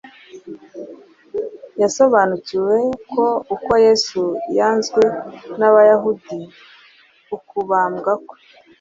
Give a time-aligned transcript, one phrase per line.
[1.81, 2.75] Yasobanukiwe
[3.11, 4.21] ko uko Yesu
[4.57, 5.01] yanzwe
[5.59, 6.37] n’Abayahudi,
[7.35, 8.37] ukubambwa kwe,